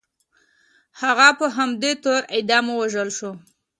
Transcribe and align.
هغه 1.01 1.27
په 1.39 1.45
همدې 1.57 1.91
تور 2.03 2.21
اعدام 2.35 2.65
او 2.71 2.75
ووژل 2.79 3.09
شو. 3.17 3.31